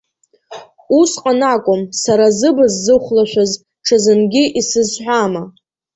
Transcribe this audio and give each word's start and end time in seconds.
Усҟан 0.99 1.41
акәым, 1.53 1.81
сара, 2.01 2.27
зыбз 2.37 2.73
зыхәлашәаз, 2.83 3.51
ҽазынгьы 3.85 4.43
исызҳәама. 4.59 5.43